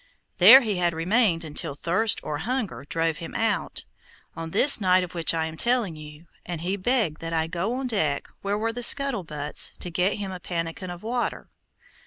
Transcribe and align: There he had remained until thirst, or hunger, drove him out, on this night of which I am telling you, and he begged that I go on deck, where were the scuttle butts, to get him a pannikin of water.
There 0.39 0.61
he 0.61 0.77
had 0.77 0.95
remained 0.95 1.43
until 1.43 1.75
thirst, 1.75 2.19
or 2.23 2.39
hunger, 2.39 2.83
drove 2.89 3.17
him 3.19 3.35
out, 3.35 3.85
on 4.35 4.49
this 4.49 4.81
night 4.81 5.03
of 5.03 5.13
which 5.13 5.31
I 5.31 5.45
am 5.45 5.55
telling 5.57 5.95
you, 5.95 6.25
and 6.43 6.61
he 6.61 6.75
begged 6.75 7.21
that 7.21 7.33
I 7.33 7.45
go 7.45 7.73
on 7.75 7.85
deck, 7.85 8.27
where 8.41 8.57
were 8.57 8.73
the 8.73 8.81
scuttle 8.81 9.23
butts, 9.23 9.73
to 9.77 9.91
get 9.91 10.13
him 10.17 10.31
a 10.31 10.39
pannikin 10.39 10.89
of 10.89 11.03
water. 11.03 11.51